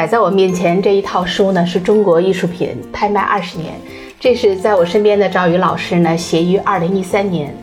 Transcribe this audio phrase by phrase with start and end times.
[0.00, 3.74] 摆在我面前这一套书呢，是中国艺术品拍卖二十年。
[4.18, 7.54] 这是在我身边的赵宇老师呢，写于二零一三年。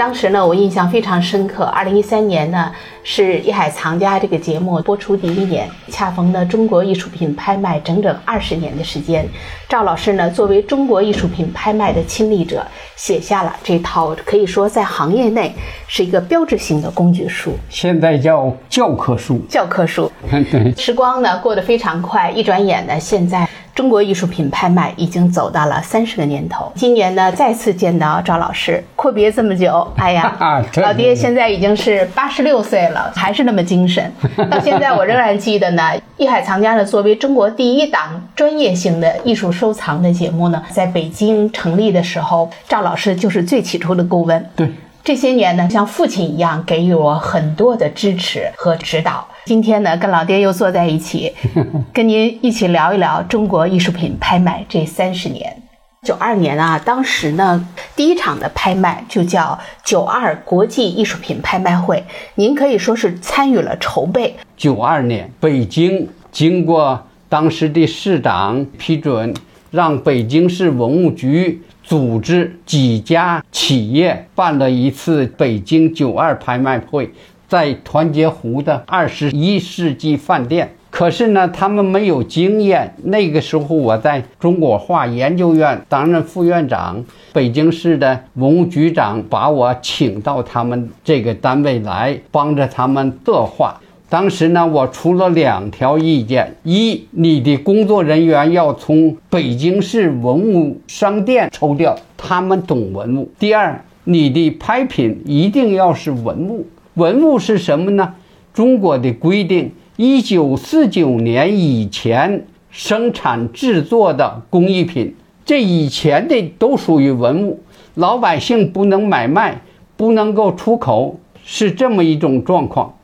[0.00, 1.62] 当时呢，我印象非常深刻。
[1.64, 2.72] 二零一三年呢，
[3.02, 9.28] 是《艺海藏家》这个节目播出第一年，恰逢呢中国艺术品拍卖整整二十年的时间。
[9.68, 12.66] 赵老师呢，作为中国艺术品拍卖的亲历者，
[12.96, 15.54] 写下了这套可以说在行业内
[15.86, 19.38] 是一个标志性的工具书，现在叫教科书。
[19.50, 20.10] 教科书。
[20.30, 23.46] 对， 时光呢过得非常快，一转眼呢，现在。
[23.74, 26.70] 中国艺术品拍卖已经走到了三十个年头。
[26.74, 34.12] 今年呢，再次见到赵老师，阔别这么久， 哎呀，老爹现在已经是八十六岁了，还是那么精神。
[34.50, 44.50] 到现在我仍然记得呢，艺海藏家呢，作为中国第一档专业性的艺术收藏的节目呢，在北京成立的时候，赵老师就是最起初的顾问。
[44.54, 44.70] 对。
[45.02, 49.26] 这些年呢，像父亲一样给予我很多的支持和指导。
[49.46, 51.32] 今天呢，跟老爹又坐在一起，
[51.92, 55.62] 跟您一起聊一聊中国艺术品拍卖这三十年。
[56.06, 62.04] 九二年啊，当时呢，第一场的拍卖就叫九二国际艺术品拍卖会，
[62.36, 64.36] 您可以说是参与了筹备。
[64.56, 69.34] 九二年，北京经过当时的市长批准，
[69.70, 71.62] 让北京市文物局。
[71.82, 77.10] 组织几家企业办了一次北京九二拍卖会，
[77.50, 80.70] 在团结湖的二十一世纪饭店。
[80.88, 82.94] 可是呢，他们没有经验。
[83.02, 93.80] 那个时候，我在中国画研究院担任副院长，北京市的文物局长把我请到他们这个单位来，帮着他们作画。
[94.08, 106.66] 当时呢，我出了两条意见：一，你的工作人员要从北京市文物商店抽调，他们懂文物；第二，你的拍品一定要是文物。
[106.94, 108.14] 文物是什么呢？
[108.52, 117.60] 中国的规定，一九四九年以前生产制作的工艺品，这以前的都属于文物，
[117.94, 119.62] 老百姓不能买卖，
[119.96, 122.96] 不能够出口，是这么一种状况。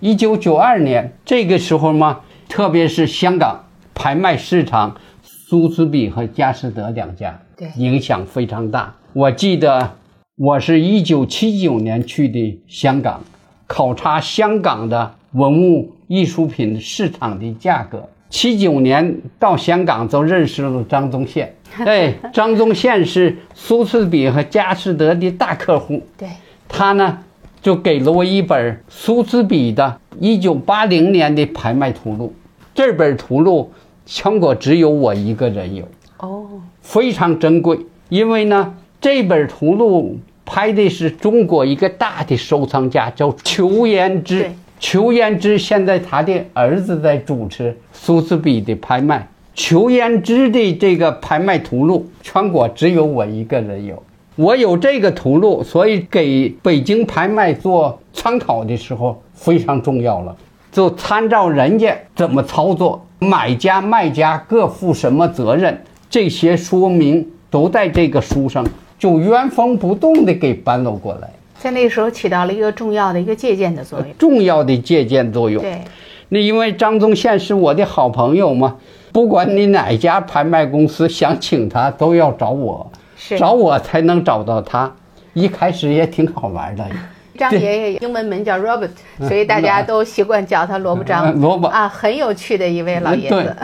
[0.00, 3.64] 一九九二年这个时候嘛，特别是香港
[3.94, 8.96] 拍卖市场，苏斯比和佳士得两家，对影响非常大。
[9.12, 9.96] 我记得
[10.36, 13.22] 我是一九七九年去的香港，
[13.66, 18.08] 考察香港的文物艺术品市场的价格。
[18.30, 21.54] 七九年到香港就认识了张宗宪，
[21.86, 26.28] 哎，张宗宪是苏茨比和佳士得的大客户，对，
[26.68, 27.18] 他呢。
[27.62, 32.34] 就给了我一本苏茨比的1980年的拍卖图录，
[32.74, 33.72] 这本图录
[34.04, 35.88] 全国只有我一个人有，
[36.18, 36.46] 哦，
[36.82, 37.78] 非常珍贵。
[38.10, 44.50] 因为呢，这本图录拍的是中国一个大的收藏家，叫裘延之。
[44.78, 49.26] 裘延之现在他的儿子在主持苏斯比的拍卖。
[49.54, 54.02] 裘延之的这个拍卖图录，全国只有我一个人有。
[54.36, 60.36] 我有这个图录，所以给北京拍卖做参考的时候非常重要了。
[60.72, 65.80] 就参照人家怎么操作，买家卖家各负什么责任，
[66.10, 68.66] 这些说明都在这个书上，
[68.98, 71.30] 就原封不动的给搬了过来。
[71.58, 75.62] 在那个时候起到了一个重要的一个借鉴的作用，重要的借鉴作用。
[75.62, 75.80] 对，
[76.28, 78.76] 那因为张宗宪是我的好朋友嘛，
[79.12, 82.90] 不管你哪家拍卖公司想请他，都要找我。
[83.38, 84.92] 找我才能找到他，
[85.32, 86.84] 一开始也挺好玩的。
[87.38, 88.90] 张爷爷英文名叫 Robert，
[89.20, 91.34] 所以大家都习惯叫他萝卜张。
[91.40, 93.56] 萝卜啊，很有趣的一位老爷子。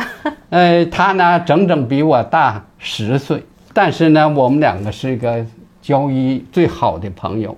[0.48, 5.44] 呃，他呢整整比我大十岁，但是呢，我们两个是一个
[5.80, 7.56] 交易最好的朋友。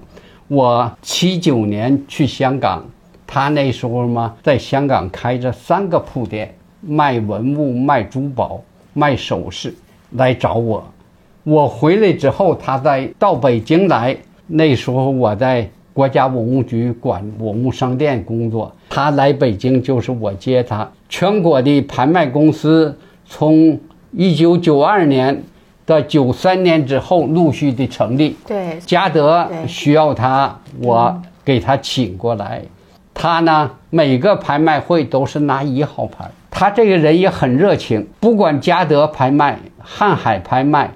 [0.48, 2.84] 我七九年去香港，
[3.26, 8.60] 他那时候嘛在香港开着三个铺店，卖文物、卖珠宝、
[8.92, 9.74] 卖首饰，
[10.10, 10.84] 来找我。
[11.44, 14.16] 我回来之后，他在到北京来。
[14.46, 20.86] 那时候我在国家文物局管文物商店工作，他来北京就是我接他。
[21.08, 22.94] 全国的拍卖公司
[23.24, 23.78] 从
[24.10, 25.42] 一九九二年
[25.92, 28.34] 到九三年之后陆续的成立。
[28.46, 32.62] 对，嘉德需要他，我给他请过来。
[33.12, 36.30] 他呢，每个拍卖会都是拿一号牌。
[36.50, 40.90] 他这个人也很热情，不管嘉德拍卖、瀚海拍卖。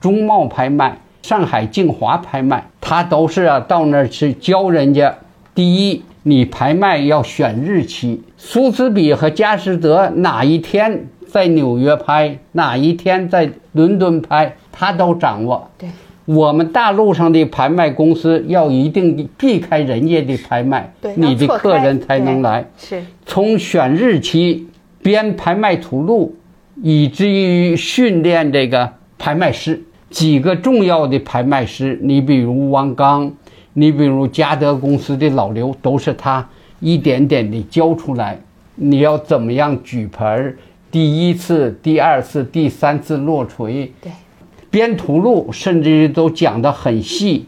[0.00, 5.12] 中贸拍卖、上海静华拍卖，他都是啊到那儿去教人家。
[5.54, 15.70] 第一，你拍卖要选日期，苏斯比和佳士得哪一天在纽约拍，哪一天在伦敦拍，他都掌握。
[15.78, 15.88] 对，
[16.24, 22.64] 我们大陆上的拍卖公司要一定避开人家的拍卖，你的客人才能来。
[22.76, 24.66] 是，从选日期。
[25.00, 26.34] 编拍卖图录，
[26.82, 29.80] 以至于训练这个拍卖师。
[30.10, 33.30] 几个重要的拍卖师，你比如王刚，
[33.74, 36.46] 你比如嘉德公司的老刘，都是他
[36.80, 38.38] 一点点的教出来。
[38.74, 40.56] 你要怎么样举牌儿？
[40.90, 44.10] 第一次、第二次、第三次落锤，对，
[44.70, 47.46] 编图录甚至都讲得很细。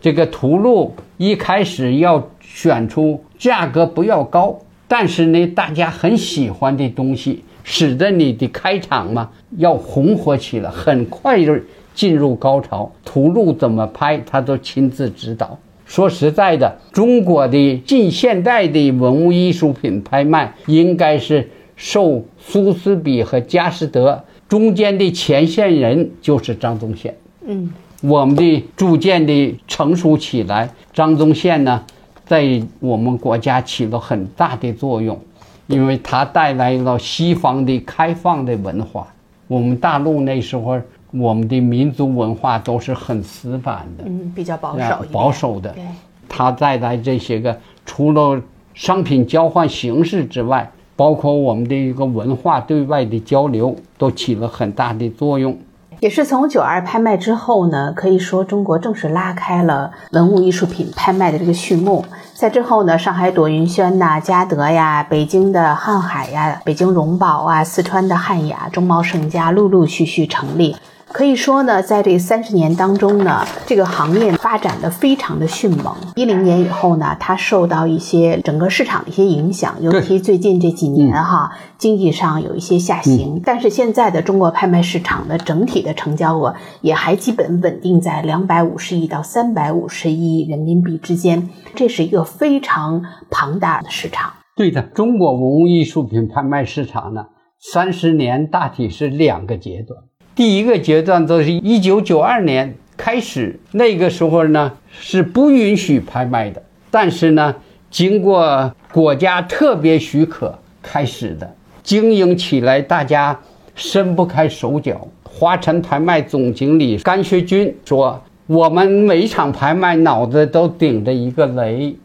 [0.00, 11.56] 这个图录一开始要选出价格不要高，但是呢大家很喜欢的东西，使得你的开场嘛要红火起来，很快就
[11.94, 12.92] 进入高潮。
[13.04, 15.58] 图录怎么拍，他都亲自指导。
[15.84, 27.14] 说实在的，中国的近现代的文物艺术品拍卖，应该是受苏斯比和佳士得中间的前线人就是张宗宪。
[27.46, 31.84] 嗯，我们的逐渐的成熟起来，张宗宪呢，
[32.24, 35.20] 在我们国家起了很大的作用，
[35.66, 39.06] 因为他带来了西方的开放的文化。
[39.46, 40.80] 我们大陆那时候，
[41.10, 45.70] 我们的民族文化都是很死板的，嗯，比较保守保守的。
[45.72, 45.84] 对，
[46.26, 47.54] 他带来这些个，
[47.84, 48.40] 除了
[48.72, 55.56] 商品交换形式之外，包括我们的一个文化对外的交流，都起了很大的作用。
[56.00, 62.04] 也是从九二拍卖之后呢，可以说中国正式拉开了文物艺术品拍卖的这个序幕。
[62.34, 70.74] 在之后呢，上海朵云轩呐、嘉德呀、北京的瀚海呀、北京荣宝啊、四川的汉雅、中茂盛家陆陆续续成立。
[71.10, 75.94] 可以说呢，在这三十年当中呢，这个行业发展的非常的迅猛。
[76.14, 83.40] 一零年以后呢，它受到一些整个市场的一些影响，尤其最近这几年哈，经济上有一些下行。
[83.42, 94.34] 但是现在的中国拍卖市场的整体的成交额也还基本稳定在两百五十亿到三百五十亿人民币之间，这是一个非常庞大的市场。
[94.54, 97.26] 对的，中国文物艺术品拍卖市场呢，
[97.58, 100.00] 三十年大体是两个阶段。
[100.38, 106.62] 第一个阶段就是一九九二年开始，那个时候呢是不允许拍卖的，
[106.92, 107.56] 但是呢，
[107.90, 113.36] 经过国家特别许可开始的，经营起来大家
[113.74, 115.08] 伸不开手脚。
[115.24, 121.96] 华晨拍卖总经理甘学军说：“我们每场拍卖脑子都顶着一个雷，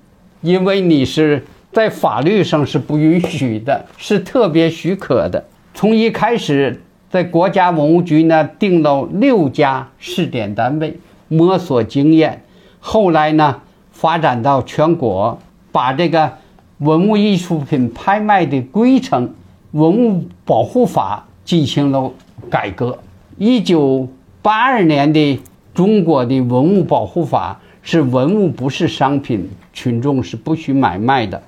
[0.41, 5.45] 因为你是在法律上是不允许的，是特别许可的。
[5.75, 6.81] 从一开始，
[7.13, 12.41] 在国家文物局呢定了六家试点单位，摸索经验。
[12.79, 13.61] 后来呢，
[13.91, 15.37] 发展到全国，
[15.71, 16.31] 把这个
[16.79, 19.27] 文物艺术品拍卖的规程
[19.73, 22.11] 《文物保护法》进行了
[22.49, 22.97] 改革。
[23.37, 24.07] 一九
[24.41, 25.39] 八二年的
[25.75, 31.43] 中国的文物保护法是文物不是商品，群众是不许买卖的。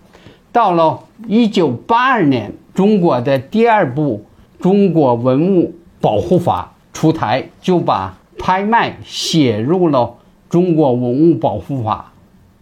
[0.52, 4.24] 到了一九八二年，中国的第二部
[4.60, 10.16] 《中国文物保护法》出台，就把拍卖写入了
[10.50, 12.12] 中国文物保护法。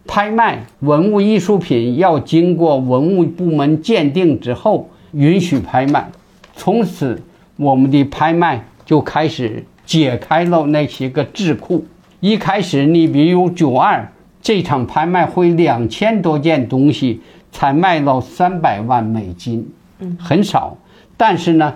[0.05, 6.11] 拍卖文物艺术品要经过文物部门鉴定之后允许拍卖，
[6.55, 7.21] 从此
[7.55, 11.81] 我们的拍卖就开始解开了那些个桎梏。
[12.19, 14.11] 一开始，你比如九二
[14.41, 20.77] 这场拍卖会，两千多件东西才卖了三百万美金，嗯，很少。
[21.25, 21.75] 但是呢，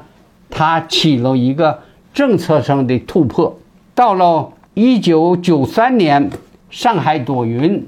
[0.50, 1.80] 它起了一个
[2.14, 3.58] 政策上的突破。
[3.96, 6.30] 到了一九九三年，
[6.70, 7.88] 上海朵云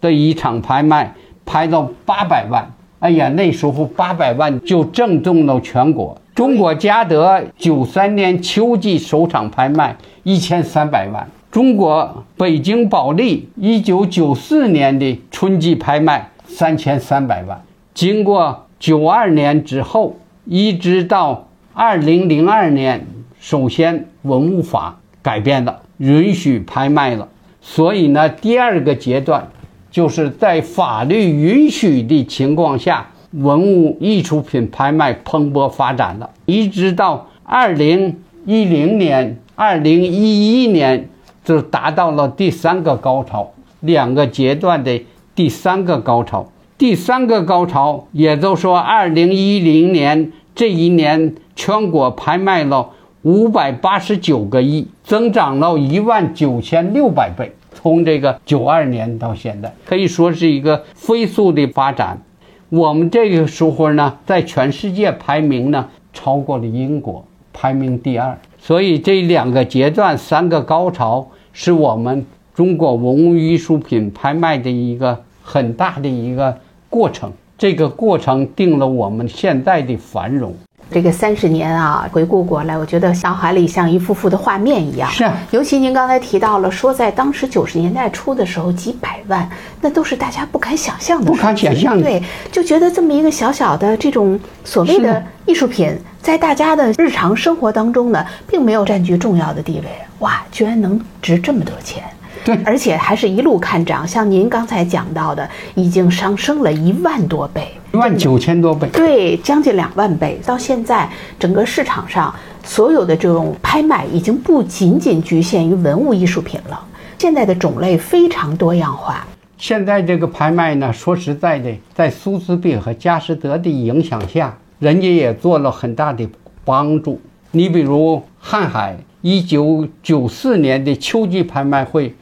[0.00, 2.72] 的一场拍卖，拍到八百万。
[2.98, 6.20] 哎呀，那时候八百万就震动了全国。
[6.34, 11.28] 中国嘉德九三年秋季首场拍卖一千三百万。
[11.52, 17.62] 中国北京保利一九九四年的春季拍卖三千三百万。
[17.94, 23.04] 经过九二年之后，一直到二零零二年，
[23.40, 27.28] 首先文物法改变了，允许拍卖了。
[27.60, 29.48] 所以呢，第二个阶段
[29.90, 41.08] 就是在法律允许的情况下，文物艺术品拍卖蓬勃发展了，一直到二零一零年、二零一一年，
[41.44, 43.50] 就达到了第三个高潮，
[43.80, 46.46] 两个阶段的第三个高潮。
[46.78, 52.90] 第三个高潮，也就是说，二零一零年这一年，全国拍卖了
[53.22, 57.50] 五百八十九个亿，增长了一万九千六百倍。
[57.72, 62.20] 从这个九二年到现在，可以说是一个飞速的发展。
[62.68, 68.36] 我们这个时候呢，在全世界排名呢，超过了英国，排名第二。
[68.58, 76.58] 所以这两个阶段，三个高潮，是我们中国文物艺术品拍卖的一个很大的一个
[76.96, 77.30] 过程。
[77.58, 80.54] 这个过程定了我们现在的繁荣。
[80.90, 85.10] 这个三十年啊，回顾过来，我觉得脑海里像一幅幅的画面一样。
[85.10, 89.48] 是啊，尤其您刚才提到了，说在当时九十年代初的时候，几百万，
[89.80, 92.00] 那都是大家不敢想象的，不敢想象。
[92.00, 92.22] 对，
[92.52, 99.86] 就觉得这么一个小小的这种所谓的艺术品，在大家的日常生活当中呢，并没有占据重要的地位。
[100.20, 102.04] 哇，居然能值这么多钱！
[102.46, 110.40] 对，而且还是一路看涨，像您刚才讲到的，已经上升了一万多倍，一万九千多倍，对，将近两万倍。
[110.46, 111.10] 到现在，
[111.40, 116.80] 整个市场上所有的这种拍卖已经不仅仅局限于文物艺术品了，
[117.18, 119.26] 现在的种类非常多样化。
[119.58, 126.28] 现在这个拍卖呢，说实在的，在苏斯比和佳士得的影响下，人家也做了很大的
[126.64, 127.20] 帮助。
[127.50, 132.14] 你比如瀚海一九九四年的秋季拍卖会。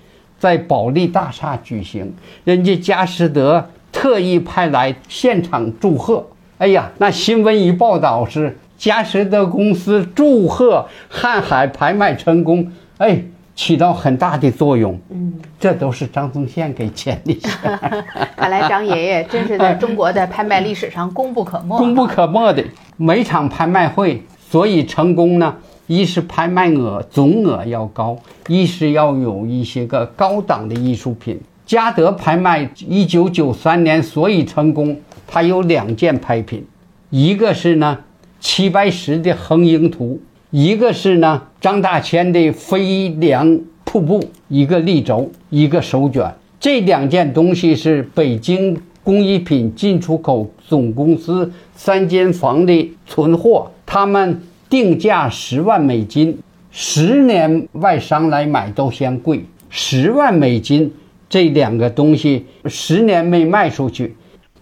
[0.44, 2.12] 在保利大厦举行，
[2.44, 6.22] 人家佳士得特意派来现场祝贺。
[6.58, 13.22] 哎呀，那新闻一报道是佳士得公司祝贺瀚海拍卖成功，哎，
[13.56, 15.00] 起到很大的作用。
[15.08, 17.40] 嗯，这都是张宗宪给钱的。
[18.36, 21.78] 看来张爷爷真是在中国的拍卖历史上功不可没。
[21.78, 22.62] 功不可没的，
[22.98, 25.56] 每场拍卖会所以成功呢。
[25.86, 28.16] 一是拍卖额总额要高，
[28.48, 31.38] 一是要有一些个高档的艺术品。
[31.66, 36.64] 嘉德拍卖一九九三年所以成功，它有两件拍品，
[37.10, 37.98] 一个是呢
[38.40, 46.34] 齐白石的《横鹰图》，一个是呢张大千的《飞梁瀑布》，一个立轴，一个手卷。
[46.58, 54.40] 这两件东西是北京工艺品进出口总公司三间房的存货，他们。
[54.74, 56.36] 定价十万美金，
[56.72, 59.44] 十年外商来买都嫌贵。
[59.70, 60.92] 十万美金
[61.28, 64.16] 这两个东西十年没卖出去。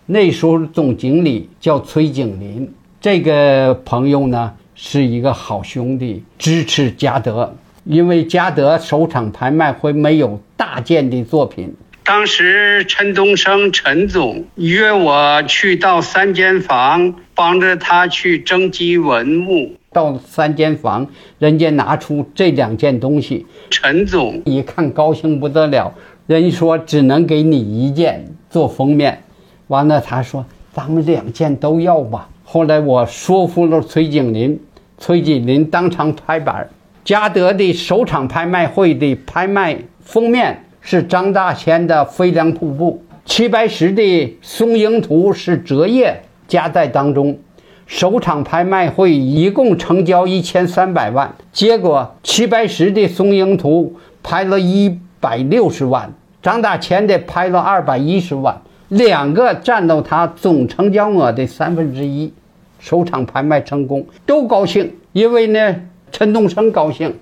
[0.05, 7.51] 那时候总经理叫崔景林，这个朋友呢是一个好兄弟，支持嘉德，
[7.85, 11.75] 因为嘉德首场拍卖会没有大件的作品。
[12.05, 19.77] 当时陈东升陈总约我去到三间房，帮着他去征集文物。
[19.93, 21.07] 到三间房，
[21.39, 25.95] 人家拿出这两件东西，陈总一看高兴不得了。
[26.27, 29.23] 人说只能给你一件做封面，
[29.69, 32.29] 完了他说咱们两件都要吧。
[32.43, 34.59] 后来我说服了崔景林，
[34.99, 36.69] 崔景林当场拍板。
[37.05, 44.03] 嘉德的首场拍卖会的拍卖封面是张大千的《飞梁瀑布》，齐白石的
[44.43, 47.39] 《松鹰图》是折页夹在当中。
[47.87, 56.13] 首场拍卖会一共成交一千三百万，结果齐白石的《松鹰图》拍了一百六十万，
[56.43, 62.33] 张大千的拍了二百一十万，两个占到他总成交额的三分之一。
[62.81, 65.77] 首场拍卖成功，都高兴，因为呢，
[66.11, 67.15] 陈东升高兴，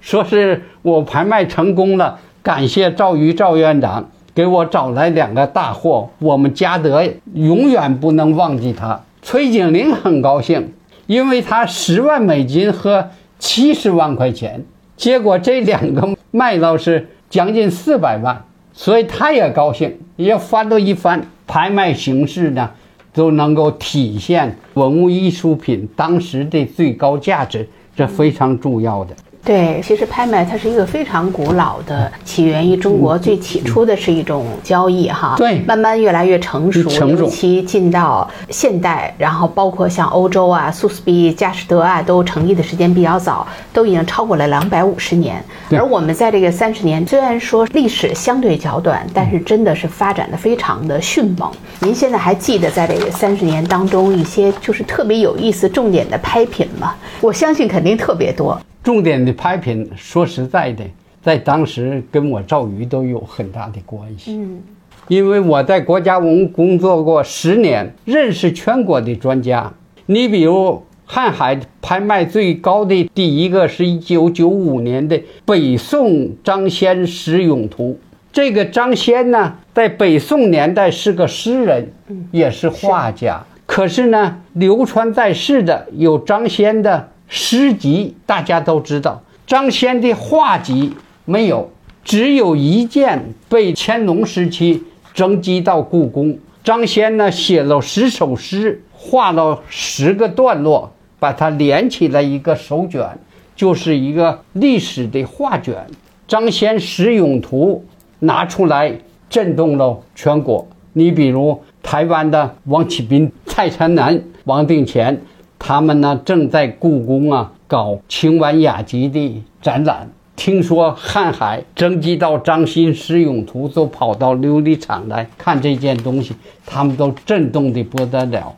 [0.00, 8.98] 说是我拍卖成功了，感谢赵瑜赵院长给我找来两个大货，我们嘉德永远不能忘记他。
[9.20, 10.72] 崔景林很高兴，
[11.06, 14.64] 因为他十万美金和七十万块钱，
[14.96, 21.22] 结果这两个卖到是将近四百万，所以他也高兴，也翻了一番。
[21.46, 22.70] 拍卖形式呢，
[23.12, 29.14] 都能够体现文物艺术品当时的最高价值，这非常重要的。
[29.44, 33.16] 对，其实拍卖它是一个非常古老的，起源于中国。
[33.18, 45.42] 最起初的是一种交易，哈，对，慢慢越来越成熟，尤其进到现代，然后包括像欧洲啊，苏斯比、佳士得啊，都成立的时间比较早，都已经超过了两百五十年。
[45.70, 51.50] 而我们在这个三十年，虽然说历史相对较短，但是真的是发展的非常的迅猛。
[51.80, 56.94] 您现在还记得在这个三十年当中一些就是特别有意思、重点的拍品吗？
[57.22, 58.60] 我相信肯定特别多。
[58.82, 60.84] 重点的拍品，说实在的，
[61.20, 64.36] 在当时跟我赵瑜都有很大的关系。
[64.36, 64.60] 嗯，
[65.08, 69.72] 因为我在国家文物工作过十年，认识全国的专家。
[70.06, 77.98] 你比如瀚海拍卖最高的第一个是一九九五年的北宋张先石咏图。
[78.32, 81.92] 这个张先呢，在北宋年代是个诗人，
[82.30, 83.44] 也是画家。
[83.66, 87.08] 可是呢，流传在世的有张先的。
[87.28, 90.94] 诗集大家都知道，张先的画集
[91.26, 91.70] 没有，
[92.02, 94.82] 只有一件被乾隆时期
[95.12, 96.38] 征集到故宫。
[96.64, 103.06] 张先呢写了十首诗，画了十个段落，把它连起来一个手卷，
[103.54, 105.86] 就是一个历史的画卷。
[106.26, 107.84] 张先《石咏图》
[108.20, 108.92] 拿出来
[109.30, 115.18] 震动了全国，你比如台湾的王启斌、蔡灿南、王定乾，
[115.58, 120.10] 他们呢正在故宫啊搞清婉雅集的展览。
[120.36, 126.32] 听说瀚海征集到张欣诗咏图，都跑到琉璃厂来看这件东西，
[126.64, 128.54] 他们都震动的不得了。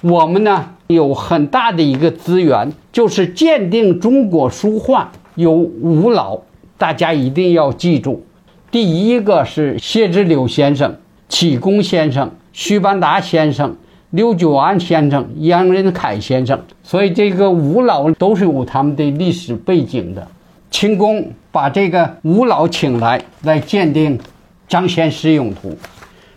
[0.00, 6.38] 我们呢有很大的一个资源，就是鉴定中国书画有五老，
[6.78, 8.24] 大家一定要记住。
[8.70, 10.96] 第一个是谢之柳先生、
[11.28, 13.76] 启功先生、徐邦达先生、
[14.10, 20.26] 刘九安先生、杨仁凯先生，所以这个五老都是有他们的历史背景的。
[20.70, 24.18] 清宫把这个五老请来，来鉴定
[24.66, 25.76] 张先诗咏图。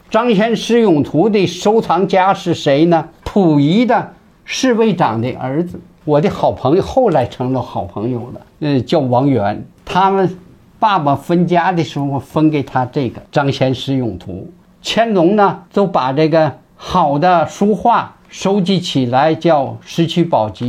[0.10, 3.08] 张先诗咏图的收藏家是谁呢？
[3.24, 4.12] 溥仪的
[4.44, 8.42] 侍卫长的儿子，我的好朋友，后来成了好朋友了。
[8.60, 9.66] 呃，叫王元。
[9.86, 10.38] 他们
[10.78, 14.52] 爸爸分家的时候分给他这个张先诗咏图。
[14.84, 16.52] 乾隆呢，就把这个
[16.84, 20.64] 好的书画收集起来，叫《石渠宝笈》；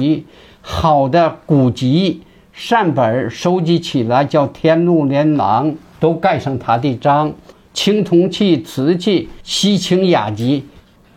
[0.60, 2.20] 好的古籍。
[2.52, 7.32] 善本收集起来叫《天禄连廊》，都盖上他的章。
[7.72, 10.66] 青铜器、瓷器、西清雅集。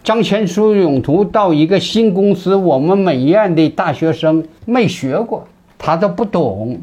[0.02, 5.46] 张先书永图到一个新公司，我们美院的大学生没学过，
[5.78, 6.80] 他都不懂。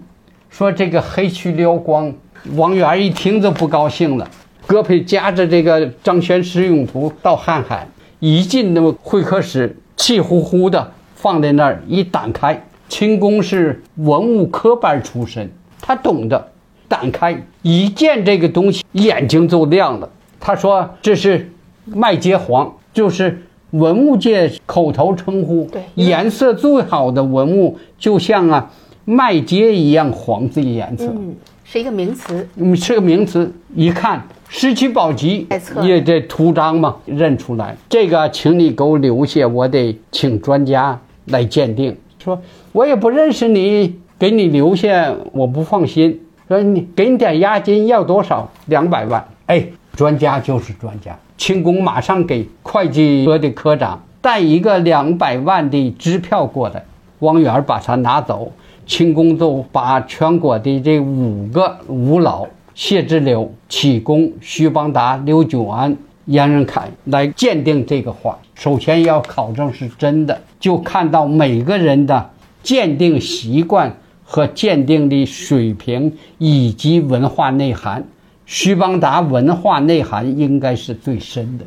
[0.51, 2.13] 说这个黑黢撩光，
[2.57, 4.31] 王源一听就不高兴了。
[4.69, 7.89] 胳膊夹着这个张先师永图到瀚海，
[8.25, 12.65] 一进那么会客室，气呼呼的放在那儿，一打开。
[12.89, 15.51] 清宫是文物科班出身，
[15.81, 16.53] 他懂得。
[16.87, 20.09] 打开一见这个东西，眼睛就亮了。
[20.39, 21.51] 他说：“这是
[21.85, 25.69] 麦秸黄，就是文物界口头称呼。
[25.73, 28.71] 对，颜色最好的文物，就像啊
[29.05, 31.07] 麦秸一样黄这个颜色。
[31.07, 32.47] 嗯，是一个名词。
[32.55, 33.53] 嗯，是个名词。
[33.75, 34.19] 一看
[34.55, 35.47] 《石渠宝笈》，
[35.83, 37.75] 也这图章嘛，认出来。
[37.89, 41.97] 这个，请你给我留下，我得请专家来鉴定。
[42.23, 42.39] 说。”
[42.73, 46.21] 我也不认识你，给你留下我不放心。
[46.49, 48.51] 说你给你点押金，要多少？
[48.67, 49.27] 两百万。
[49.47, 51.19] 哎，专家就是专家。
[51.39, 56.85] 清宫马上给会计科的科长带一个两百万的支票过来。
[57.21, 58.53] 汪源把它拿走，
[58.85, 68.39] 清宫就把全国的这五个五老谢之柳、启功、徐邦达、刘九安、杨仁凯来鉴定这个画。
[68.55, 72.31] 首先要考证是真的，就看到每个人的。
[72.63, 78.05] 鉴定习惯和鉴定的水平以及文化内涵，
[78.47, 81.65] 徐邦达文化内涵应该是最深的。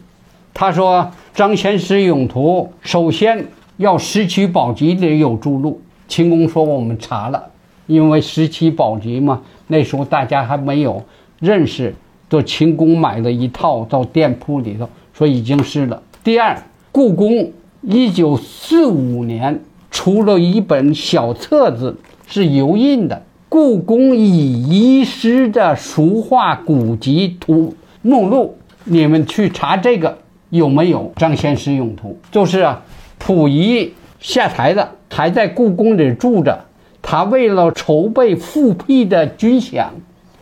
[0.54, 7.44] 他说：“张先师咏图首先要《石渠宝笈》里有注录。”清宫说：“我们查了，
[7.88, 11.04] 因为《石渠宝笈》嘛，那时候大家还没有
[11.40, 11.94] 认识，
[12.30, 16.02] 就秦宫买了一套到店铺里头，说已经是了。
[16.24, 17.52] 第二，故宫
[17.82, 21.96] 一九四五年。”出了一本小册子，
[22.28, 23.16] 是油印的
[23.48, 28.58] 《故宫以遗失的书画古籍图目录》。
[28.84, 30.18] 你们去查这个
[30.50, 32.20] 有没有张先师用图？
[32.30, 32.84] 就是啊，
[33.18, 36.66] 溥仪下台了，还在故宫里住着。
[37.08, 39.86] 他为了筹备复辟的军饷，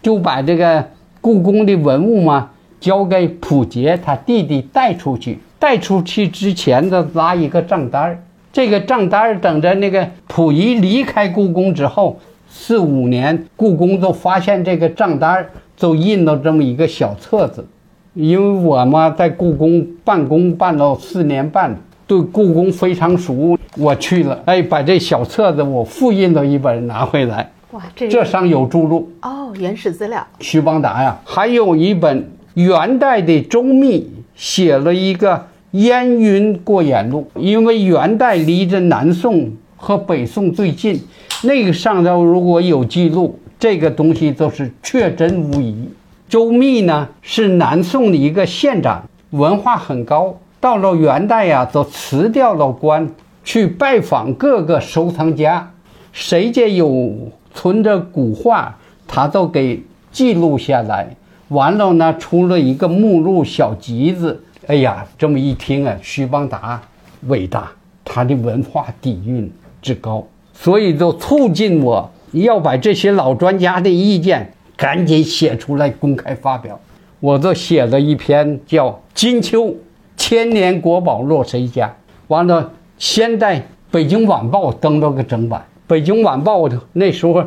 [0.01, 0.87] 就把这个
[1.19, 5.39] 故宫的文物嘛交给溥杰他弟弟带出去。
[5.59, 8.23] 带出去之前的拉一个账单儿。
[8.51, 15.45] 这个账单等着那个溥仪离开故宫之后，四五年，故宫就发现这个账单
[15.77, 17.65] 就印了这么一个小册子。
[18.13, 27.51] 因为我嘛在故宫办公办了四年半，对故宫非常熟，我去了，哎，把这小册子我复印了一本拿回来。
[27.71, 30.25] 哇，这这上有注录哦，原始资料。
[30.39, 35.47] 徐邦达呀，还有一本元代的周密写了一个。
[35.73, 41.01] 燕云过眼录，因为元代离着南宋和北宋最近，
[41.41, 45.89] 那个上头如果有记录，这个东西都是确真无疑。
[46.29, 50.37] 周密呢是南宋的一个县长，文化很高。
[50.63, 53.05] 到了元代呀，就辞掉了官，
[53.43, 55.69] 去拜访各个收藏家，
[56.13, 57.13] 谁家有
[57.53, 58.73] 存着古画，
[59.05, 61.17] 他都给记录下来。
[61.49, 64.41] 完了呢，出了一个目录小集子。
[64.67, 66.81] 哎呀，这么一听啊，徐邦达
[67.27, 67.69] 伟大，
[68.05, 76.79] 他的文化底蕴之高，所以就促进我要把这些老专家的意见赶紧写出来公开发表。
[77.19, 79.75] 我就写了一篇叫《金秋
[80.17, 81.87] 千年国宝落谁家》，
[82.27, 83.59] 完了，先在
[83.91, 87.43] 《北京晚报》登了个整版，《北京晚报》的那时候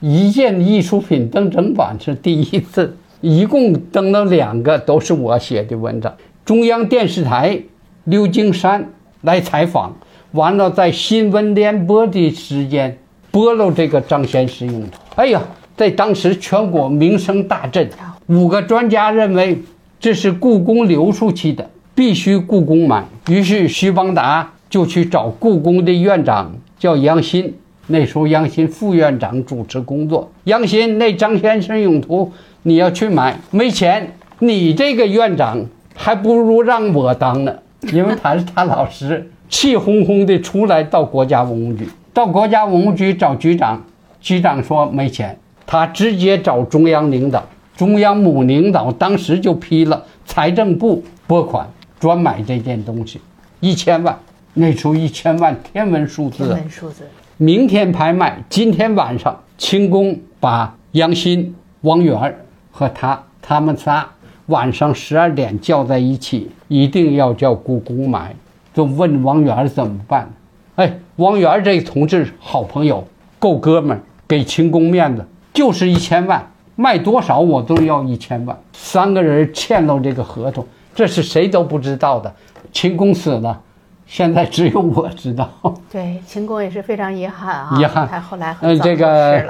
[0.00, 6.14] 一件艺术品登整版是第一次，一共登了两个，都是我写的文章。
[6.44, 7.60] 中央电视台
[8.04, 8.88] 刘金山
[9.22, 9.94] 来采访，
[10.32, 12.98] 完了在新闻联播的时间
[13.30, 14.88] 播了这个张先使用的。
[15.16, 15.42] 哎呀，
[15.76, 17.88] 在当时全国名声大振。
[18.26, 19.60] 五个专家认为
[19.98, 23.04] 这是故宫留出去的，必须故宫买。
[23.28, 27.54] 于是徐邦达就去找故宫的院长，叫杨新。
[27.86, 30.30] 那时候杨新副院长主持工作。
[30.44, 34.14] 杨新，那张先生用图你要去买，没钱。
[34.38, 37.54] 你这个院长还不如让我当呢，
[37.92, 39.30] 因为他是他老师。
[39.48, 43.82] 气哄哄的出来到国家文物局，到国家文物局找局长，
[44.20, 47.44] 局长说没钱，他直接找中央领导。
[47.76, 51.68] 中央某领导当时就批了财政部拨款
[52.00, 53.20] 专买这件东西，
[53.60, 54.18] 一千万。
[54.54, 56.38] 那时候一千万天文数字。
[56.38, 57.06] 天文数字。
[57.36, 62.36] 明天拍卖，今天晚上清宫把杨欣、王源
[62.72, 64.08] 和他他们仨
[64.46, 68.34] 晚上十二点叫在一起，一定要叫姑姑买。
[68.72, 70.30] 就问王源怎么办？
[70.76, 73.06] 哎，王源这同志好朋友，
[73.38, 76.50] 够哥们儿，给清宫面子，就是一千万。
[76.76, 80.66] 卖多少我都要一千万，三个人签了这个合同，
[81.00, 82.30] 这是谁都不知道的。
[82.72, 83.58] 秦公死了，
[84.06, 85.48] 现在只有我知道。
[85.90, 88.06] 对，秦公也是非常遗憾啊，遗憾。
[88.06, 89.42] 他后来嗯，这个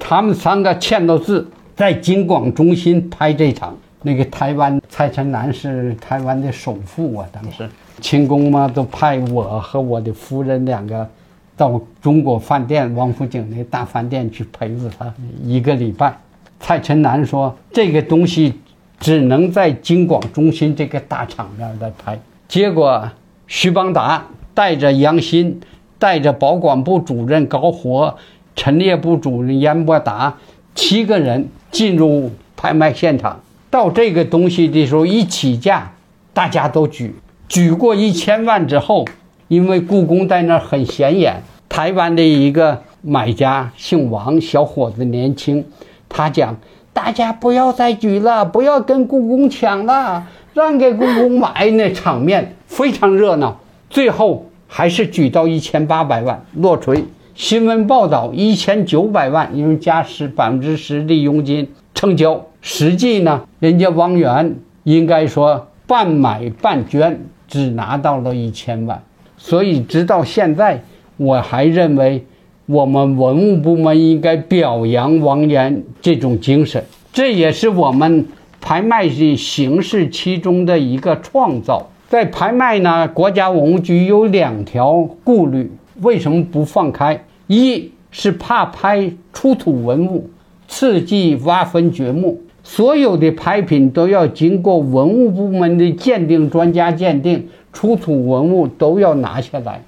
[0.00, 3.72] 他们三个签了字，在金广中心拍这场。
[4.02, 11.08] 那个台湾蔡成南是台湾的首富啊，当时秦公嘛都派我和我的夫人两个
[11.56, 15.14] 到中国饭店王府井那大饭店去陪着他
[15.44, 16.12] 一个礼拜。
[16.58, 18.54] 蔡成南说：“这个东西
[18.98, 23.10] 只能在京广中心这个大场面来拍。”结果，
[23.46, 25.60] 徐邦达带着杨新，
[25.98, 28.16] 带着保管部主任高活、
[28.54, 30.38] 陈列部主任严伯达
[30.74, 33.40] 七个人进入拍卖现场。
[33.68, 35.92] 到这个东西的时候，一起价，
[36.32, 37.14] 大家都举，
[37.48, 39.04] 举过一千万之后，
[39.48, 41.42] 因为故宫在那儿很显眼。
[41.68, 45.64] 台湾的一个买家姓王，小伙子年轻。
[46.08, 46.56] 他讲
[46.96, 53.60] ：“大家不要再举了，不要跟故宫抢了，让给故宫买。”那场面非常热闹。
[53.90, 57.04] 最后还是举到一千八百万落锤。
[57.34, 62.46] 新闻报道一千九百万，因为加十百分之十的佣金成交。
[62.62, 69.02] 实际呢，人家汪源应该说半买半捐，只拿到了一千万。
[69.36, 70.82] 所以直到现在，
[71.18, 72.24] 我还认为。
[72.66, 78.26] 我们文物部门应该表扬王岩这种精神，这也是我们
[78.60, 81.88] 拍卖的形式其中的一个创造。
[82.08, 85.70] 在拍卖呢，国家文物局有两条顾虑，
[86.02, 87.22] 为什么不放开？
[87.46, 90.28] 一是怕拍出土文物
[90.66, 99.80] 刺激挖坟掘墓，所有的拍品都要经过文物部门的鉴定专家鉴定，出土文物都要拿下来。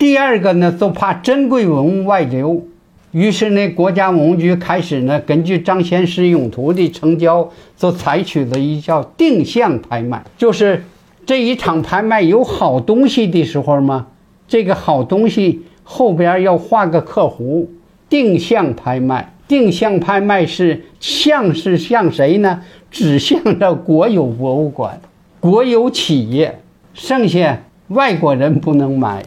[0.00, 2.64] 第二个呢，就怕珍贵文物外流，
[3.10, 10.86] 于是呢，国家文物局开始呢，根据张先师用图的成交，就采取了一叫定向拍卖，就是
[11.26, 14.06] 这一场拍卖有好东西的时候嘛，
[14.48, 17.66] 这个好东西后边要画个客弧，
[18.08, 19.34] 定向拍卖。
[19.46, 22.62] 定向拍卖是向是向谁呢？
[22.90, 24.98] 指向着国有博物馆、
[25.40, 26.62] 国有企业，
[26.94, 29.22] 剩下外国人不能买。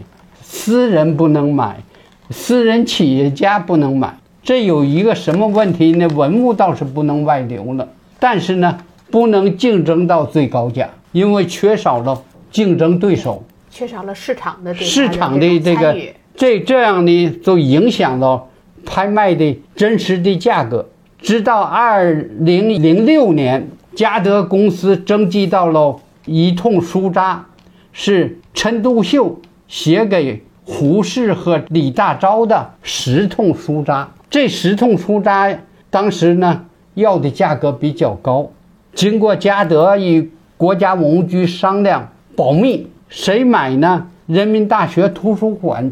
[0.53, 1.83] 私人不能买，
[2.29, 6.07] 私人企业家不能买，这有一个什么问题呢？
[6.09, 7.89] 文物倒是不能外流了，
[8.19, 8.77] 但是呢，
[9.09, 15.97] 不能竞争到最高价，因为缺少了竞争对手，缺少了市场的市场的这个
[16.35, 18.43] 这这样呢，就影响了
[18.85, 20.87] 拍卖的真实的价格。
[21.19, 27.43] 直到二零零六年，嘉德公司征集到了一通书札，
[27.91, 29.41] 是陈独秀。
[29.73, 38.51] 写给胡适和李大钊的十通书札，这十通书札当时呢要的价格比较高，
[38.93, 44.05] 经过嘉德与国家文物局商量保密，谁买呢？
[44.27, 45.91] 人民大学图书馆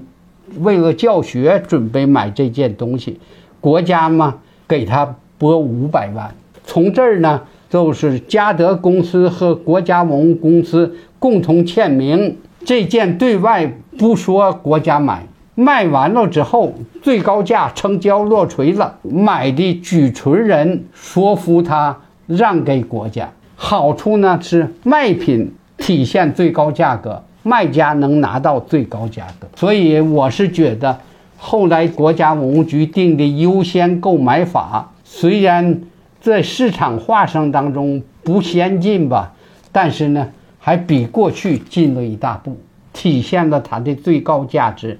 [0.59, 3.19] 为了教学准备买这件东西，
[3.59, 12.37] 国家嘛给他拨五百万，从这儿呢就是嘉德公司和国家文物公司共同签名。
[12.63, 15.23] 这件对外不说，国家买
[15.55, 21.97] 卖完了之后，最高价成交落锤了，买的举纯人说服他
[22.27, 23.29] 让给国家。
[23.55, 29.47] 好处呢是卖品体现最高价格，卖家能拿到最高价格。
[29.55, 30.97] 所以我是觉得，
[31.37, 35.81] 后来国家文物局定的优先购买法，虽然
[36.21, 39.33] 在市场化上当中不先进吧，
[39.71, 40.27] 但是呢。
[40.63, 42.55] 还比过去进了一大步，
[42.93, 44.99] 体现了它的最高价值。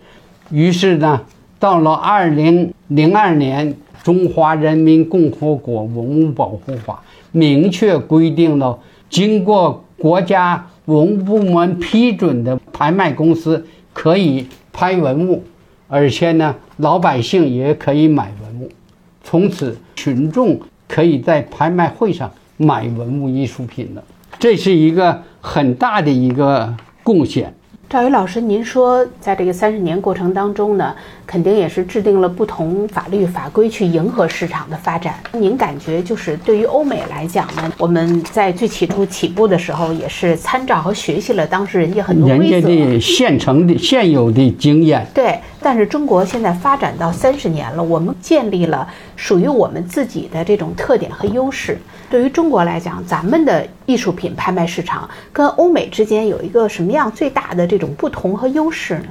[0.50, 1.22] 于是呢，
[1.60, 3.72] 到了二零零二年，
[4.04, 6.96] 《中华人民共和国文物保护法》
[7.32, 15.44] 明确规定了，经过国家文物部门批准的拍卖公司可以拍文物，
[15.88, 18.70] 而且呢，老百姓也可以买文物。
[19.24, 24.04] 从此，群众可以在拍卖会上买文物艺术品了。
[24.42, 26.74] 这是一个很大的一个
[27.04, 27.54] 贡献。
[27.88, 30.96] 赵宇老师，您说在这个三十年过程当中呢，
[31.28, 35.14] 肯定也是制定了不同法律法规去迎合市场的发展。
[35.34, 45.06] 您感觉就是对于欧美来讲呢，我们在最起初起步的时候也是参照和学习了当时人家很多规则，人家的现成的现有的经验。
[45.14, 51.78] 对，但是中国现在发展到三十年了，我们建立了属于我们自己的这种特点和优势。
[52.12, 59.06] 对于中国来讲，咱们的艺术品拍卖市场跟欧美之间有一个什么样最大的这种不同和优势呢？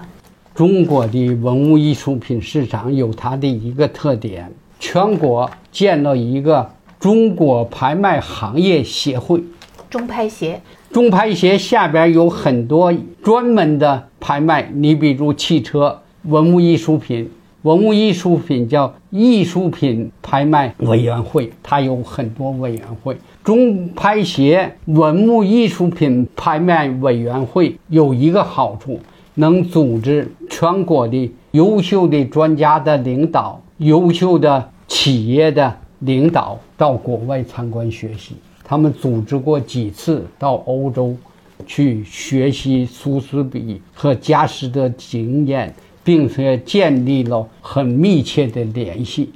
[0.54, 9.42] 中国的文物艺术品市场有它的一个特点，全国建了一个中国拍卖行业协会，
[9.88, 10.60] 中拍协。
[10.92, 17.30] 中拍协下边有很多专门的拍卖，你比如汽车、文物艺术品。
[17.62, 23.14] 文物艺术品叫艺术品拍卖委员会，它有很多委员会。
[23.44, 28.98] 中拍协文物艺术品拍卖委员会有一个好处，
[29.34, 38.36] 能组织全国的优秀的专家的领导、优秀的企业的领导到国外参观学习。
[38.64, 41.14] 他们组织过几次到欧洲
[41.66, 45.74] 去学习苏斯比和佳士得经验。
[46.02, 49.30] 并且建立了很密切的联系。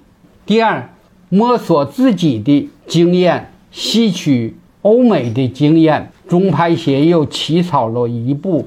[0.46, 0.90] 第二，
[1.29, 6.11] 摸索自己的经验，吸取欧美的经验。
[6.27, 8.62] 中拍协又起草了一部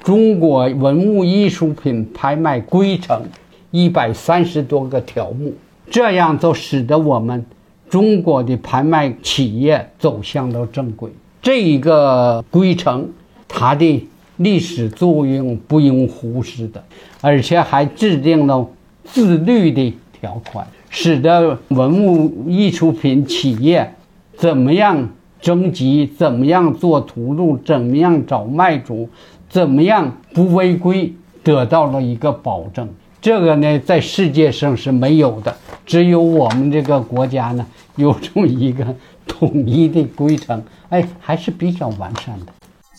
[0.04, 3.16] 《中国文物艺术品拍卖规程》，
[3.70, 5.54] 一百三十多个条目，
[5.90, 7.44] 这样就使得我们
[7.90, 11.10] 中国的拍卖企业走向了正轨。
[11.42, 13.10] 这一个规程，
[13.46, 14.08] 它的。
[14.42, 16.82] 历史作用不容忽视的，
[17.20, 18.68] 而且还制定了
[19.04, 23.94] 自律的条款，使得文物艺术品企业
[24.36, 25.08] 怎么样
[25.40, 29.08] 征集、怎么样做图录、怎么样找卖主、
[29.48, 32.88] 怎么样不违规，得到了一个保证。
[33.20, 37.64] 这个呢，在世界上是没有的，只有我们这个国家呢，
[37.96, 38.84] 有这么一个
[39.26, 42.46] 统一的规程，哎，还是比较完善的。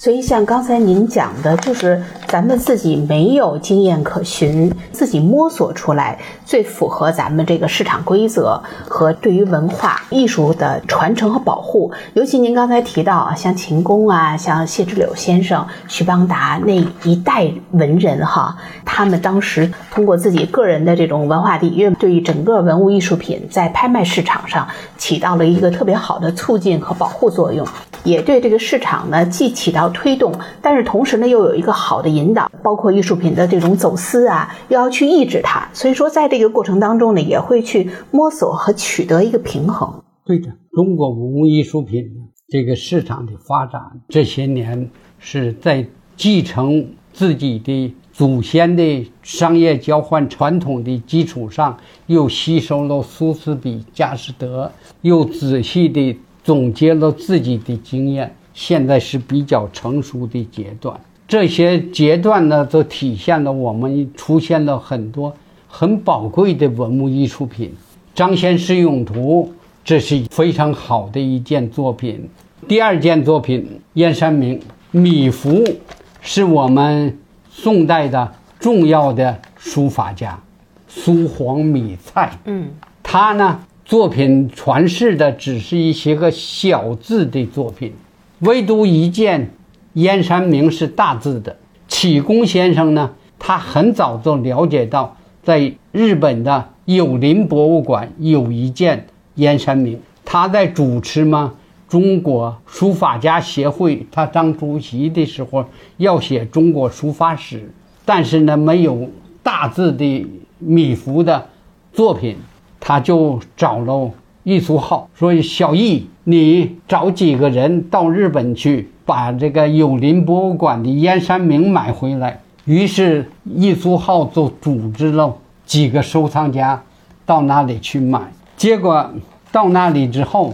[0.03, 11.89] 所以，像刚才您讲的，就是咱们自己没有经验可循，自己摸索出来最符合咱们这个市场规则和对于文化艺术的传承和保护。
[12.15, 27.65] 尤其您刚才提到啊，像秦工啊，像谢之柳先生、徐邦达那一代文人哈，他们当时通过自己个人的这种文化底蕴，对于整个文物艺术品在拍卖市场上起到了一个特别好的促进和保护作用，
[28.03, 35.67] 也对这个市场呢，既起到推动，但是同时呢，又有一个好的引导，包括艺术品的这种走私啊，又要去抑制它。
[35.73, 40.03] 所以说，在这个过程当中呢，也会去摸索和取得一个平衡。
[40.25, 42.05] 对的，中国文物艺术品
[42.49, 44.89] 这个市场的发展，这些年
[45.19, 45.85] 是在
[46.15, 58.35] 继承自己的祖先的商业交换传统的基础上，又吸收了苏斯比、佳士得，又仔细的总结了自己的经验。
[58.53, 60.95] 现在是比较成熟的阶段，
[61.27, 65.35] 这些阶段呢，都体现了我们出现了很多
[65.67, 67.73] 很宝贵的文物艺术品。
[68.13, 69.51] 张先师俑图，
[69.83, 72.29] 这是非常好的一件作品。
[72.67, 75.75] 第二件作品，燕山明米芾，
[76.21, 77.17] 是我们
[77.49, 80.39] 宋代的重要的书法家，
[80.87, 82.31] 苏黄米蔡。
[82.45, 82.67] 嗯，
[83.01, 87.93] 他呢，作品传世的只是一些个小字的作品。
[88.39, 89.51] 唯独一件，
[89.93, 91.57] 燕山明是大字的。
[91.87, 99.99] 启功先生呢，他很早就了解到，在日本的友邻博物馆有一件燕山明。
[100.25, 101.53] 他在主持嘛
[101.87, 105.65] 中国书法家协会，他当主席的时候
[105.97, 107.69] 要写中国书法史，
[108.05, 109.09] 但是呢没有
[109.43, 110.25] 大字的
[110.57, 111.49] 米芾的
[111.91, 112.37] 作品，
[112.85, 114.11] 他就找了。
[114.43, 125.33] 易俗浩说：“小易，你找几个人到日本去，把这个友邻博物馆的燕山明买回来。”于是易俗浩就组织了
[125.65, 126.83] 几个收藏家
[127.25, 128.19] 到那里去买。
[128.57, 129.09] 结果
[129.49, 130.53] 到那里之后，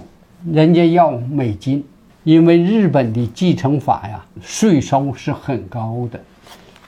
[0.52, 1.84] 人家要美金，
[2.24, 6.20] 因为日本的继承法呀，税收是很高的，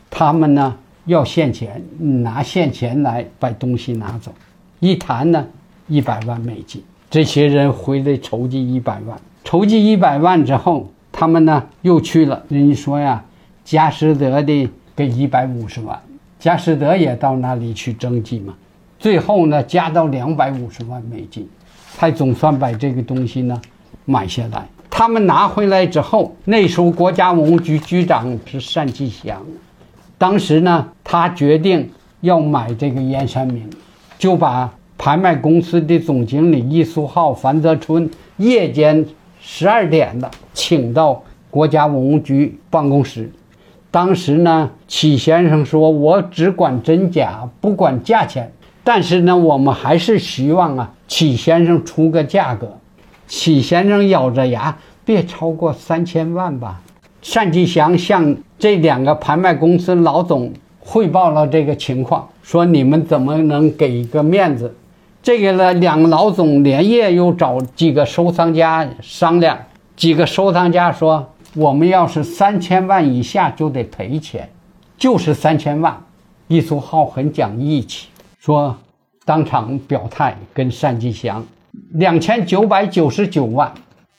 [0.08, 0.75] 他们呢
[1.06, 4.32] 要现钱，拿现钱来把东西拿走，
[4.82, 5.46] 一谈呢
[5.88, 13.24] 一百万美金，这些人回来筹集一百万，筹集一百万之后，他们呢又去了，人家说呀，
[13.63, 16.02] 佳士得的给一百五十万，
[16.39, 18.56] 佳士得也到那里去征集嘛，
[18.98, 21.48] 最后呢加到两百五十万美金，
[21.91, 23.62] 才总算把这个东西呢
[24.06, 24.67] 买下来。
[24.89, 29.46] 他们拿回来之后，那时候国家文物局局长是单霁翔，
[30.17, 31.88] 当时呢，他决定
[32.22, 33.70] 要买这个燕山明，
[34.22, 38.08] 就把拍卖公司的总经理易苏浩、樊泽春
[38.38, 39.04] 夜间
[39.42, 43.32] 十二点的请到国家文物局办公室。
[43.90, 48.52] 当时呢，启先生说：“我只管真假，不管价钱。
[48.84, 52.78] 但是呢，我们还是希望啊，启先生出个价格。”
[53.26, 54.78] 启先生咬着牙。
[55.04, 56.80] 别超过三千万吧。
[57.24, 64.76] 单霁翔向这两个拍卖公司老总汇报了这个情况，说你们怎么能给一个面子？
[65.24, 69.58] 这个呢，两个老总连夜又找几个收藏家商量，
[69.96, 74.50] 几个收藏家说，我们要是三千万以下就得赔钱，
[74.98, 75.96] 就是三千万。
[76.48, 78.08] 易苏浩很讲义气，
[78.39, 78.76] 说
[79.24, 81.46] 当场表态跟单霁翔，
[81.91, 83.72] 两千九百九十九万。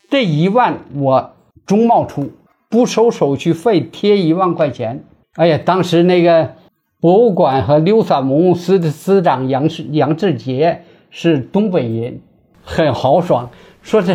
[0.08, 1.32] 这一万我
[1.66, 2.30] 中贸出，
[2.68, 5.02] 不收手续费，贴一万块钱。
[5.36, 6.56] 哎呀，当时那个
[7.00, 12.20] 博物馆和六散文物司的司长杨世杨志杰是东北人，
[12.62, 13.48] 很豪爽，
[13.80, 14.14] 说是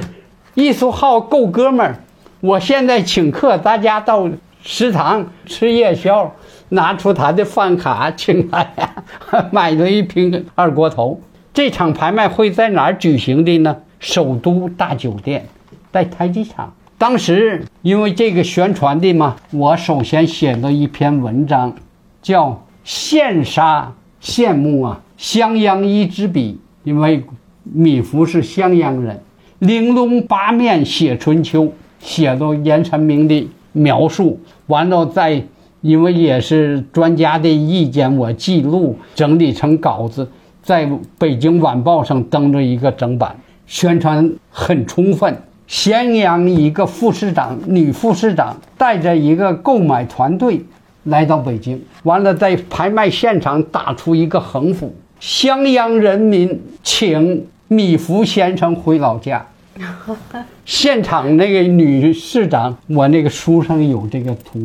[0.54, 2.04] 艺术号够哥们儿。
[2.40, 4.30] 我现在请客，大家到
[4.62, 6.36] 食堂吃夜宵，
[6.70, 9.04] 拿出他的饭卡，请他呀，
[9.52, 11.20] 买了一瓶二锅头。
[11.52, 13.78] 这场拍卖会在哪儿举行的呢？
[14.00, 15.48] 首都大酒店。
[15.92, 21.76] 在台机场，当时因为这个宣传的嘛，我首先写了一篇文章，
[22.24, 22.50] 叫
[22.84, 27.24] 《羡杀羡慕啊，襄阳一支笔》，因为
[27.64, 29.22] 米芾是襄阳人，
[29.60, 35.44] 玲珑八面写春秋，写了严山明的描述，完了再
[35.82, 40.28] 因为也是专家的意见，我记录整理成稿子，
[40.64, 43.36] 在北京晚报上登了一个整版，
[43.68, 45.38] 宣传很充分。
[45.68, 50.64] 咸阳一个副市长，女副市长带着一个购买团队
[51.04, 59.46] 来到北京，完了在拍卖现场打出一个横幅：“襄阳人民请米芾先生回老家。
[60.64, 64.60] ”现场那个女市长，我那个书上有这个图，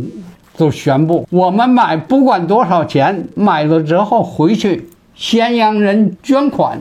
[0.56, 6.80] 就宣布我们买不管多少钱，买了之后回去，咸阳人捐款。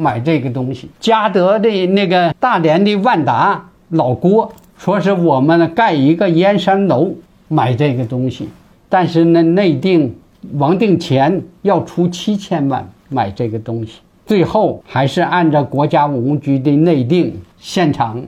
[0.00, 7.12] 买这个东西，嘉德的那个大连的万达老郭说是我们盖一个燕山楼
[7.48, 8.48] 买这个东西，
[8.88, 10.14] 但是呢内定
[10.52, 18.24] 王定乾要出七千万买这个东西，最后还是按照国家文物局的内定，现场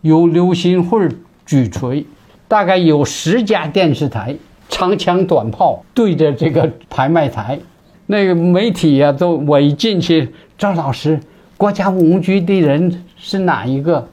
[0.00, 1.08] 由刘新会
[1.46, 2.04] 举锤，
[2.48, 4.34] 大概有十家电视台
[4.68, 7.56] 长枪短炮对着这个拍卖台。
[8.12, 11.18] 那个媒体呀，都我一进去，赵老师，
[11.56, 14.06] 国家文物局的人是哪一个？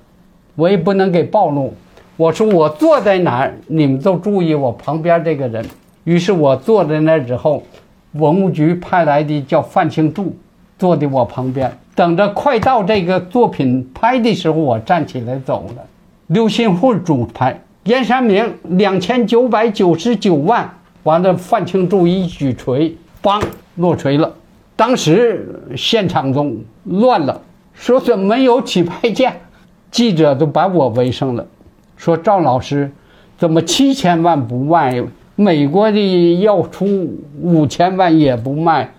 [0.55, 1.73] 我也不能给暴露。
[2.15, 5.65] 我说我坐在哪儿，你们都注意我旁边这个人。
[6.05, 7.61] 于是我坐在那儿之后，
[8.13, 10.33] 文物局派来的叫范庆柱，
[10.77, 15.83] 坐在我旁边，等着快到这个作品拍的时候，我站起来走了。
[16.27, 23.43] 刘新户主拍，燕山明两千九百九十九万，完了范庆柱一举锤，梆。
[23.79, 24.33] 落锤了，
[24.75, 27.41] 当时现场中乱了，
[27.73, 29.33] 说是没有起拍价，
[29.89, 31.47] 记者都把我围上了，
[31.95, 32.91] 说赵老师
[33.37, 35.01] 怎么七千万不卖？
[35.37, 36.85] 美国的要出
[37.41, 38.93] 五千万也不卖，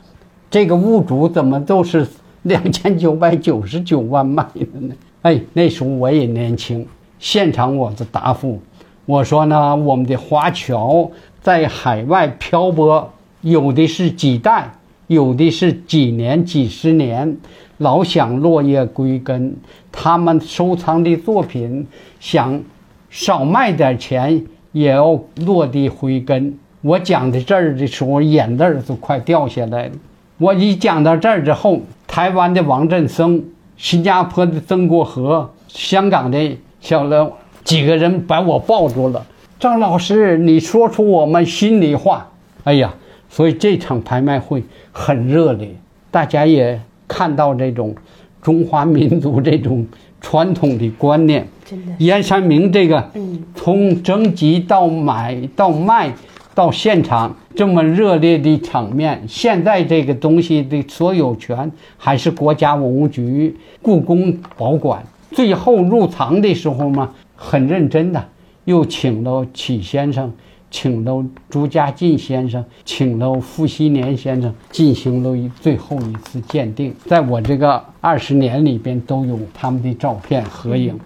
[0.51, 2.09] 这个物主怎么都是
[2.45, 4.95] 两千九百九十九万卖的呢？
[5.21, 6.87] 哎，那时候我也年轻，
[7.19, 8.59] 现场我的答复，
[9.05, 11.11] 我说呢，我们的华侨
[11.43, 13.11] 在海外漂泊。
[13.43, 14.71] 有的是几代，
[15.11, 17.37] 有的是几年、几十年，
[17.79, 19.57] 老想落叶归根。
[19.91, 21.85] 他们收藏的作品，
[22.21, 22.63] 想
[23.11, 26.57] 少卖点钱，也要落地回根。
[26.83, 29.93] 我讲到这儿的时候，眼泪都快掉下来了。
[30.39, 33.45] 我一讲到这儿之后，台湾的王振森、
[33.77, 37.33] 新加坡的曾国和、香港的小刘
[37.65, 39.27] 几个人把我抱住了。
[39.59, 42.29] 张老师，你说出我们心里话。
[42.63, 42.95] 哎呀！
[43.31, 44.63] 所以这场拍卖会
[44.93, 45.69] 很热烈，
[46.11, 46.79] 大家也
[47.09, 47.95] 看到这种
[48.43, 49.87] 中华民族这种
[50.21, 51.47] 传统的观念。
[51.65, 56.13] 真的燕山明这个，嗯，从征集到买到卖
[56.53, 65.01] 到现场这么热烈的场面，现在这个东西的所有权还是国家文物局、故宫保管。
[65.31, 68.27] 最后入藏的时候嘛，很认真的，
[68.65, 70.33] 又请了启先生。
[70.71, 76.95] 请了朱家进先生，请了傅熹年先生，进行了一最后一次鉴定。
[77.07, 80.99] 在我这个二十年里边，都有他们的照片合影。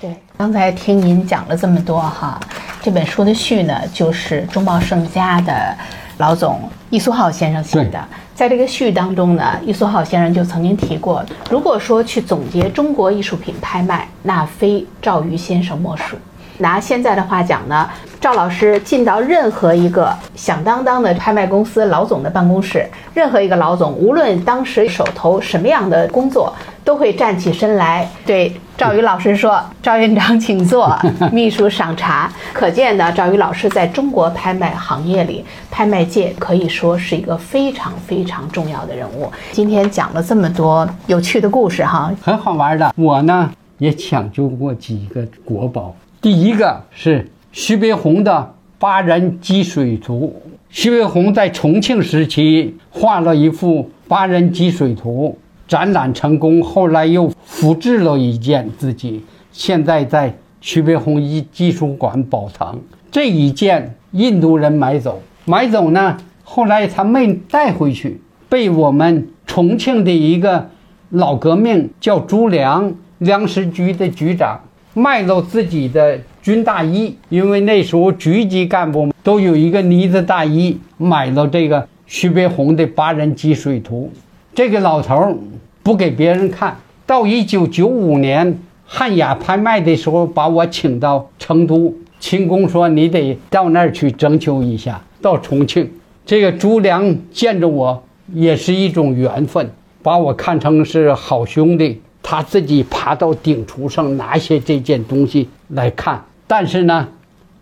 [0.00, 2.40] 对，刚才听您讲了这么多哈，
[2.82, 5.76] 这本书的序呢，就是中茂盛家的
[6.18, 6.58] 老总
[6.90, 8.04] 易苏浩先生写的。
[8.34, 16.16] 在这个序当中呢，易苏浩先生就曾经提过，如果说去总结中国艺术品拍卖，那非赵瑜先生莫属。
[16.58, 17.88] 拿现在的话讲呢，
[18.22, 26.54] 赵老师进到任何一个响当当的拍卖公司老总的办公室，任何一个老总，无论当时手头什么样的工作，
[26.84, 30.96] 都会站起身来对赵宇老师说：“赵院长，请坐，
[31.32, 39.32] 秘书赏茶。”可见呢，赵宇老师在中国拍卖行业里，拍卖界可以说是一个非常非常重要的人物。
[39.50, 42.94] 今天讲了这么多有趣的故事哈，很好玩的。
[42.94, 45.92] 我呢也抢救过几个国宝。
[46.20, 48.32] 第一个是徐悲鸿的
[48.78, 50.34] 《八人积水图》。
[50.70, 55.36] 徐悲鸿在重庆时期画了一幅《八人积水图》，
[55.70, 59.22] 展览成功，后来又复制了一件，自己
[59.52, 62.78] 现在在徐悲鸿艺技术馆保藏。
[63.10, 70.70] 这一件印度人买走，买走呢，后来他没带回去，被我们重庆的一个
[71.10, 74.58] 老革命叫朱良，粮食局的局长。
[74.94, 84.10] 卖了自己的军大衣，因为那时候局级干部都有一个呢子大衣，买了这个徐悲鸿的《八人积水图》。
[84.54, 85.38] 这个老头
[85.82, 86.76] 不给别人看，
[87.06, 95.02] 到一九九五年汉雅拍卖的时候，把我请到成都，秦工说你得到那儿去征求一下。
[95.22, 95.88] 到重庆，
[96.26, 98.02] 这个朱良见着我
[98.34, 99.70] 也是一种缘分，
[100.02, 102.02] 把我看成是好兄弟。
[102.22, 107.08] 他自己爬到顶橱上拿些这件东西来看，但是呢，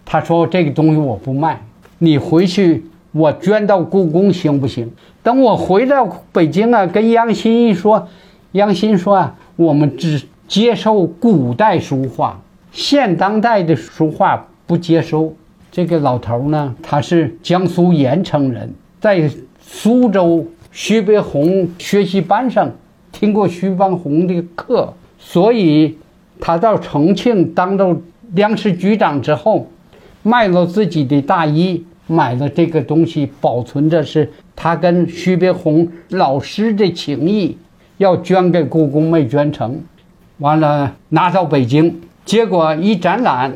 [0.05, 1.63] 他说这个东西我不卖，
[1.99, 4.93] 你回去我捐到故宫行不行？
[5.23, 8.07] 等我回到北京啊，跟杨新一说，
[8.53, 12.41] 杨新说啊，我们只接受古代书画，
[12.71, 15.35] 现当代的书画不接收。
[15.73, 19.31] 这个老头呢，他是江苏盐城人，在
[19.61, 22.71] 苏州徐悲鸿学习班上。
[23.13, 25.97] 听过徐邦鸿的课，所以
[26.41, 27.97] 他到重庆当了
[28.35, 29.69] 粮食局长之后，
[30.23, 37.57] 卖了自己的大衣，买了这个东西，保存着是他跟徐悲鸿老师的情谊，
[37.99, 39.81] 要捐给故宫没捐成，
[40.39, 43.51] 完了拿到北京，结果一展览，《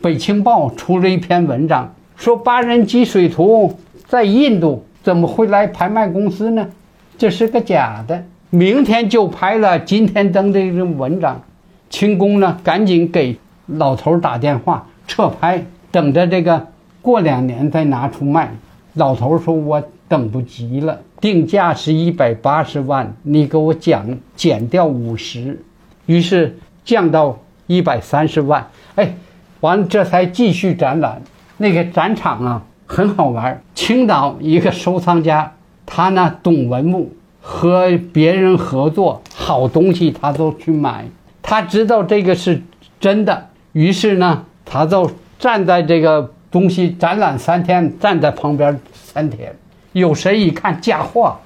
[0.00, 3.76] 北青报》出了一篇文章，说八人积水图
[4.06, 6.68] 在印度怎么会来拍卖公司呢？
[7.16, 8.24] 这是个假的。
[8.54, 11.40] 明天就拍了今天登的这文章，
[11.88, 16.66] 清宫呢赶紧给老头打电话撤拍，等着这个
[17.00, 18.54] 过两年再拿出卖。
[18.92, 25.58] 老头说：“我等不及了，定价是一百八十万，你给我讲减掉五十，
[26.04, 28.68] 于是降到一百三十万。
[28.96, 29.14] 哎，
[29.60, 31.22] 完了这才继续展览。
[31.56, 35.54] 那个展场啊很好玩，青岛一个收藏家，
[35.86, 37.10] 他呢懂文物。
[37.44, 41.04] 和别人合作，好东西他都去买。
[41.42, 42.62] 他知道这个是
[43.00, 49.52] 真的，于是呢，他就站在这个东西展览三天，站在旁边三天。
[49.92, 51.36] 有谁一看假货，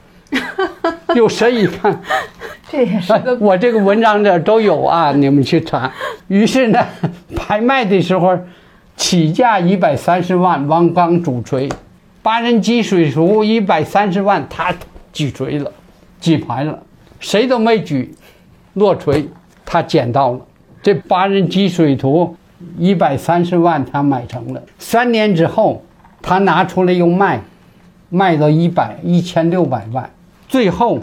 [1.17, 2.01] 有谁一看，
[2.71, 5.91] 这也是个我这个文章这都有啊，你们去查。
[6.29, 6.87] 于是呢，
[7.35, 8.39] 拍卖的时候，
[8.97, 11.69] 起价一百三十万，王刚主锤，
[12.23, 14.75] 八人机水壶一百三十万，他
[15.13, 15.73] 举锤了。
[16.21, 16.83] 举牌了，
[17.21, 18.15] 谁都没举，
[18.75, 19.29] 落锤，
[19.65, 20.41] 他捡到了
[20.83, 22.37] 这八人积水图，
[22.79, 24.63] 一百三十万他买成了。
[24.79, 25.83] 三年之后，
[26.23, 27.43] 他拿出来又卖，
[28.09, 30.11] 卖了一百一千六百万。
[30.49, 31.01] 最后，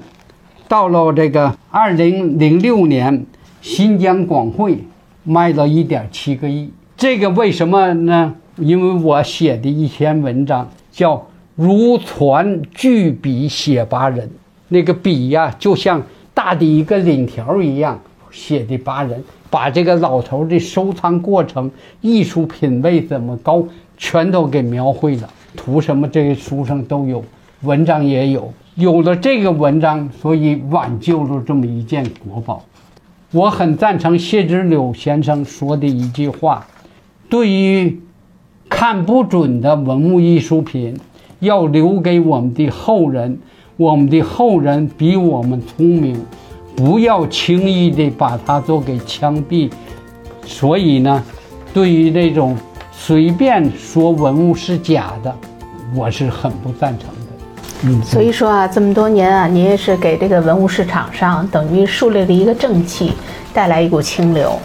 [0.68, 3.26] 到了这个二零零六年，
[3.62, 4.84] 新疆广汇
[5.24, 6.72] 卖了一点七个亿。
[6.96, 8.36] 这个为什么呢？
[8.58, 11.16] 因为我写的一篇文章叫
[11.56, 14.28] 《如椽巨笔写八人》。
[14.74, 16.02] 那个笔呀，就像
[16.34, 18.00] 大的一个领条一样，
[18.32, 21.70] 写的八人，把这个老头的收藏过程、
[22.02, 23.64] 艺术品味怎么高，
[23.98, 25.30] 全都给描绘了。
[25.56, 27.24] 图什么，这个书上都有，
[27.62, 28.52] 文章也有。
[28.74, 32.66] 有了这个文章，所以挽救了这么一件国宝。
[33.32, 36.66] 我很赞成谢之柳先生说的一句话：
[37.30, 38.02] 对于
[38.68, 41.00] 看不准的文物艺术品，
[41.40, 43.38] 要留给我们的后人。
[43.76, 46.24] 我们的后人比我们聪明，
[46.76, 49.70] 不要轻易的把它都给枪毙。
[50.46, 51.24] 所以呢，
[51.74, 52.56] 对于那种
[52.92, 55.36] 随便说文物是假的，
[55.96, 57.86] 我是很不赞成的。
[57.86, 63.14] 嗯，所以说啊，这么多年啊，您也是给这个文物市场上等于树立了一个正气，
[63.54, 64.58] 带来一股清流。